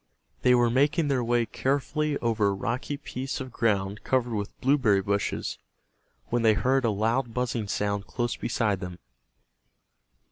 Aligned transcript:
They 0.41 0.55
were 0.55 0.71
making 0.71 1.09
their 1.09 1.23
way 1.23 1.45
carefully 1.45 2.17
over 2.23 2.47
a 2.47 2.53
rocky 2.53 2.97
piece 2.97 3.39
of 3.39 3.51
ground 3.51 4.03
covered 4.03 4.33
with 4.33 4.59
blueberry 4.59 5.03
bushes, 5.03 5.59
when 6.29 6.41
they 6.41 6.53
heard 6.55 6.83
a 6.85 6.89
loud 6.89 7.35
buzzing 7.35 7.67
sound 7.67 8.07
close 8.07 8.35
beside 8.35 8.79
them. 8.79 8.97